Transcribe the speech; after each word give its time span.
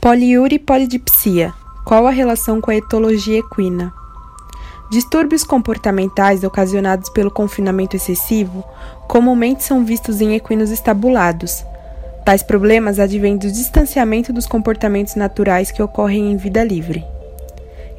Poliúria 0.00 0.54
e 0.54 0.60
polidipsia. 0.60 1.52
Qual 1.84 2.06
a 2.06 2.10
relação 2.10 2.60
com 2.60 2.70
a 2.70 2.76
etologia 2.76 3.40
equina? 3.40 3.92
Distúrbios 4.92 5.42
comportamentais 5.42 6.44
ocasionados 6.44 7.10
pelo 7.10 7.32
confinamento 7.32 7.96
excessivo 7.96 8.62
comumente 9.08 9.64
são 9.64 9.84
vistos 9.84 10.20
em 10.20 10.36
equinos 10.36 10.70
estabulados. 10.70 11.64
Tais 12.24 12.44
problemas 12.44 13.00
advêm 13.00 13.36
do 13.36 13.50
distanciamento 13.50 14.32
dos 14.32 14.46
comportamentos 14.46 15.16
naturais 15.16 15.72
que 15.72 15.82
ocorrem 15.82 16.30
em 16.30 16.36
vida 16.36 16.62
livre. 16.62 17.04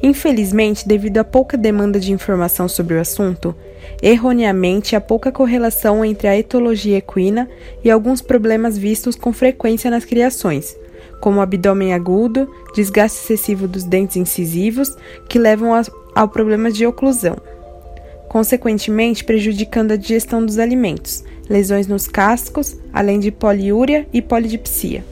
Infelizmente, 0.02 0.88
devido 0.88 1.18
à 1.18 1.24
pouca 1.24 1.58
demanda 1.58 2.00
de 2.00 2.12
informação 2.12 2.66
sobre 2.66 2.94
o 2.94 3.00
assunto, 3.00 3.54
erroneamente 4.00 4.96
há 4.96 5.02
pouca 5.02 5.30
correlação 5.30 6.02
entre 6.02 6.28
a 6.28 6.38
etologia 6.38 6.96
equina 6.96 7.46
e 7.84 7.90
alguns 7.90 8.22
problemas 8.22 8.78
vistos 8.78 9.16
com 9.16 9.34
frequência 9.34 9.90
nas 9.90 10.06
criações, 10.06 10.74
como 11.20 11.40
abdômen 11.40 11.92
agudo, 11.92 12.48
desgaste 12.74 13.18
excessivo 13.18 13.68
dos 13.68 13.84
dentes 13.84 14.16
incisivos, 14.16 14.96
que 15.28 15.38
levam 15.38 15.70
ao 16.14 16.28
problema 16.28 16.70
de 16.70 16.86
oclusão, 16.86 17.36
consequentemente 18.28 19.24
prejudicando 19.24 19.92
a 19.92 19.96
digestão 19.96 20.44
dos 20.44 20.58
alimentos, 20.58 21.24
lesões 21.48 21.86
nos 21.86 22.06
cascos, 22.06 22.76
além 22.92 23.18
de 23.18 23.30
poliúria 23.30 24.06
e 24.12 24.22
polidipsia. 24.22 25.04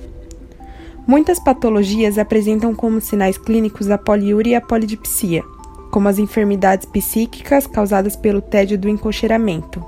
Muitas 1.06 1.38
patologias 1.41 2.18
apresentam 2.18 2.74
como 2.74 3.01
sinais 3.01 3.38
clínicos 3.38 3.90
a 3.90 3.96
poliúria 3.96 4.52
e 4.52 4.54
a 4.54 4.60
polidipsia, 4.60 5.43
como 5.90 6.06
as 6.06 6.18
enfermidades 6.18 6.87
psíquicas 6.87 7.66
causadas 7.66 8.15
pelo 8.15 8.43
tédio 8.43 8.79
do 8.79 8.88
encocheiramento, 8.88 9.82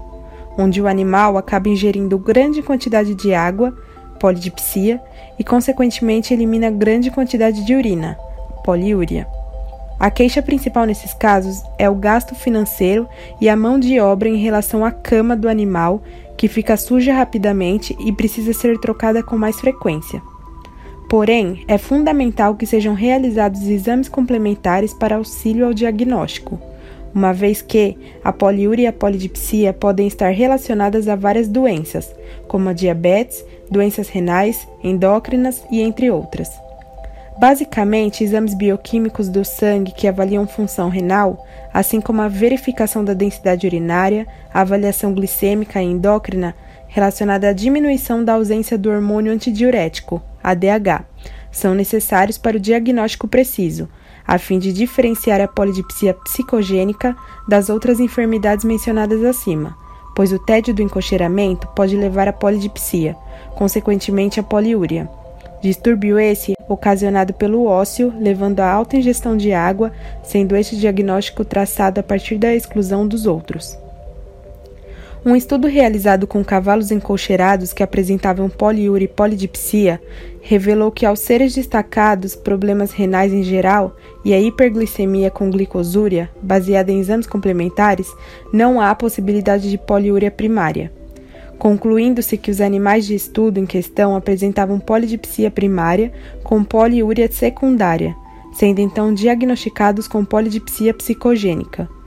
onde 0.58 0.80
o 0.80 0.86
animal 0.86 1.36
acaba 1.36 1.68
ingerindo 1.68 2.18
grande 2.18 2.62
quantidade 2.62 3.14
de 3.14 3.34
água, 3.34 3.76
polidipsia, 4.20 5.00
e 5.38 5.42
consequentemente 5.42 6.34
elimina 6.34 6.70
grande 6.70 7.10
quantidade 7.10 7.64
de 7.64 7.74
urina, 7.74 8.16
poliúria. 8.62 9.26
A 9.98 10.10
queixa 10.10 10.42
principal 10.42 10.84
nesses 10.84 11.12
casos 11.14 11.62
é 11.78 11.88
o 11.88 11.94
gasto 11.94 12.34
financeiro 12.34 13.08
e 13.40 13.48
a 13.48 13.56
mão 13.56 13.78
de 13.78 13.98
obra 13.98 14.28
em 14.28 14.36
relação 14.36 14.84
à 14.84 14.90
cama 14.90 15.34
do 15.34 15.48
animal, 15.48 16.02
que 16.36 16.46
fica 16.46 16.76
suja 16.76 17.12
rapidamente 17.12 17.96
e 18.00 18.12
precisa 18.12 18.52
ser 18.52 18.78
trocada 18.78 19.22
com 19.22 19.36
mais 19.36 19.58
frequência. 19.58 20.22
Porém, 21.08 21.64
é 21.66 21.76
fundamental 21.76 22.54
que 22.54 22.66
sejam 22.66 22.94
realizados 22.94 23.62
exames 23.62 24.08
complementares 24.08 24.94
para 24.94 25.16
auxílio 25.16 25.66
ao 25.66 25.74
diagnóstico, 25.74 26.58
uma 27.14 27.32
vez 27.32 27.60
que 27.62 27.96
a 28.22 28.32
poliúria 28.32 28.84
e 28.84 28.86
a 28.86 28.92
polidipsia 28.92 29.72
podem 29.72 30.06
estar 30.06 30.30
relacionadas 30.30 31.08
a 31.08 31.16
várias 31.16 31.48
doenças, 31.48 32.14
como 32.46 32.68
a 32.68 32.72
diabetes, 32.72 33.44
doenças 33.70 34.08
renais, 34.08 34.66
endócrinas 34.82 35.62
e 35.70 35.80
entre 35.80 36.10
outras. 36.10 36.50
Basicamente, 37.38 38.22
exames 38.22 38.54
bioquímicos 38.54 39.28
do 39.28 39.44
sangue 39.44 39.92
que 39.92 40.06
avaliam 40.06 40.46
função 40.46 40.90
renal, 40.90 41.46
assim 41.72 42.00
como 42.00 42.20
a 42.20 42.28
verificação 42.28 43.02
da 43.02 43.14
densidade 43.14 43.66
urinária, 43.66 44.26
a 44.52 44.60
avaliação 44.60 45.14
glicêmica 45.14 45.80
e 45.80 45.86
endócrina 45.86 46.54
relacionada 46.86 47.48
à 47.48 47.52
diminuição 47.52 48.22
da 48.22 48.34
ausência 48.34 48.76
do 48.76 48.90
hormônio 48.90 49.32
antidiurético, 49.32 50.20
ADH, 50.42 51.04
são 51.50 51.74
necessários 51.74 52.36
para 52.36 52.56
o 52.56 52.60
diagnóstico 52.60 53.26
preciso, 53.26 53.88
a 54.30 54.38
fim 54.38 54.60
de 54.60 54.72
diferenciar 54.72 55.40
a 55.40 55.48
polidipsia 55.48 56.14
psicogênica 56.14 57.16
das 57.48 57.68
outras 57.68 57.98
enfermidades 57.98 58.64
mencionadas 58.64 59.24
acima, 59.24 59.76
pois 60.14 60.32
o 60.32 60.38
tédio 60.38 60.72
do 60.72 60.80
encocheiramento 60.80 61.66
pode 61.74 61.96
levar 61.96 62.28
à 62.28 62.32
polidipsia, 62.32 63.16
consequentemente 63.56 64.38
à 64.38 64.42
poliúria. 64.44 65.10
Distúrbio 65.60 66.16
esse 66.16 66.54
ocasionado 66.68 67.34
pelo 67.34 67.66
ósseo, 67.66 68.14
levando 68.20 68.60
à 68.60 68.70
alta 68.70 68.96
ingestão 68.96 69.36
de 69.36 69.52
água, 69.52 69.90
sendo 70.22 70.54
este 70.54 70.76
diagnóstico 70.76 71.44
traçado 71.44 71.98
a 71.98 72.02
partir 72.04 72.38
da 72.38 72.54
exclusão 72.54 73.08
dos 73.08 73.26
outros. 73.26 73.76
Um 75.22 75.36
estudo 75.36 75.68
realizado 75.68 76.26
com 76.26 76.42
cavalos 76.42 76.90
encolcheirados 76.90 77.74
que 77.74 77.82
apresentavam 77.82 78.48
poliúria 78.48 79.04
e 79.04 79.08
polidipsia 79.08 80.00
revelou 80.40 80.90
que, 80.90 81.04
ao 81.04 81.14
serem 81.14 81.46
destacados 81.46 82.34
problemas 82.34 82.90
renais 82.90 83.30
em 83.30 83.42
geral 83.42 83.94
e 84.24 84.32
a 84.32 84.40
hiperglicemia 84.40 85.30
com 85.30 85.50
glicosúria, 85.50 86.30
baseada 86.42 86.90
em 86.90 87.00
exames 87.00 87.26
complementares, 87.26 88.10
não 88.50 88.80
há 88.80 88.94
possibilidade 88.94 89.68
de 89.68 89.76
poliúria 89.76 90.30
primária. 90.30 90.90
Concluindo-se 91.58 92.38
que 92.38 92.50
os 92.50 92.58
animais 92.58 93.04
de 93.04 93.14
estudo 93.14 93.60
em 93.60 93.66
questão 93.66 94.16
apresentavam 94.16 94.80
polidipsia 94.80 95.50
primária 95.50 96.10
com 96.42 96.64
poliúria 96.64 97.30
secundária, 97.30 98.16
sendo 98.54 98.80
então 98.80 99.12
diagnosticados 99.12 100.08
com 100.08 100.24
polidipsia 100.24 100.94
psicogênica. 100.94 101.99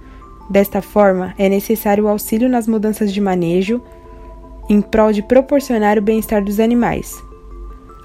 Desta 0.49 0.81
forma, 0.81 1.33
é 1.37 1.47
necessário 1.49 2.05
o 2.05 2.07
auxílio 2.07 2.49
nas 2.49 2.67
mudanças 2.67 3.13
de 3.13 3.21
manejo 3.21 3.81
em 4.69 4.81
prol 4.81 5.11
de 5.11 5.21
proporcionar 5.21 5.97
o 5.97 6.01
bem-estar 6.01 6.43
dos 6.43 6.59
animais. 6.59 7.13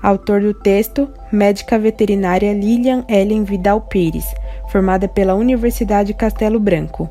Autor 0.03 0.41
do 0.41 0.55
texto, 0.55 1.09
médica 1.33 1.79
veterinária 1.79 2.53
Lilian 2.53 3.05
Ellen 3.09 3.45
Vidal 3.45 3.81
Pires, 3.81 4.27
formada 4.71 5.09
pela 5.09 5.35
Universidade 5.35 6.15
Castelo 6.15 6.61
Branco. 6.61 7.09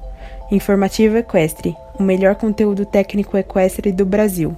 Informativo 0.49 1.17
Equestre, 1.17 1.75
o 1.99 2.03
melhor 2.03 2.35
conteúdo 2.35 2.85
técnico 2.85 3.37
equestre 3.37 3.91
do 3.91 4.05
Brasil. 4.05 4.55